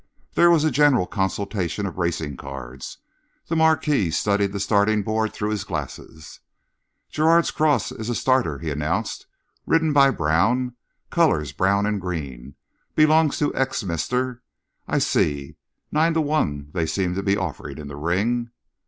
There 0.33 0.49
was 0.49 0.63
a 0.63 0.71
general 0.71 1.05
consultation 1.05 1.85
of 1.85 1.99
racing 1.99 2.35
cards. 2.35 2.97
The 3.45 3.55
Marquis 3.55 4.09
studied 4.09 4.51
the 4.51 4.59
starting 4.59 5.03
board 5.03 5.31
through 5.31 5.51
his 5.51 5.63
glasses. 5.63 6.39
"Gerrard's 7.11 7.51
Cross 7.51 7.91
is 7.91 8.09
a 8.09 8.15
starter," 8.15 8.57
he 8.57 8.71
announced, 8.71 9.27
"ridden 9.67 9.93
by 9.93 10.09
Brown, 10.09 10.73
colours 11.11 11.51
brown 11.51 11.85
and 11.85 12.01
green. 12.01 12.55
Belongs 12.95 13.37
to 13.37 13.53
Exminster, 13.53 14.41
I 14.87 14.97
see. 14.97 15.57
Nine 15.91 16.15
to 16.15 16.21
one 16.21 16.71
they 16.73 16.87
seem 16.87 17.13
to 17.13 17.21
be 17.21 17.37
offering 17.37 17.77
in 17.77 17.87
the 17.87 17.95
ring." 17.95 18.49